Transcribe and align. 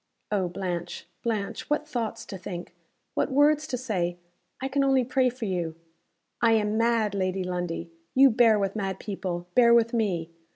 "Oh, 0.31 0.47
Blanche, 0.47 1.05
Blanche, 1.21 1.69
what 1.69 1.87
thoughts 1.87 2.25
to 2.25 2.35
think! 2.35 2.73
what 3.13 3.31
words 3.31 3.67
to 3.67 3.77
say! 3.77 4.17
I 4.59 4.67
can 4.67 4.83
only 4.83 5.03
pray 5.03 5.29
for 5.29 5.45
you." 5.45 5.75
"I 6.41 6.53
am 6.53 6.75
mad, 6.75 7.13
Lady 7.13 7.43
Lundie. 7.43 7.91
You 8.15 8.31
bear 8.31 8.57
with 8.57 8.75
mad 8.75 8.97
people. 8.99 9.45
Bear 9.53 9.75
with 9.75 9.93
me. 9.93 10.31